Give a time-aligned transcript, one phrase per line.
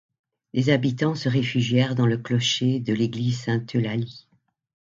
[0.55, 4.27] Des habitants se réfugièrent dans le clocher de l'église Sainte-Eulalie.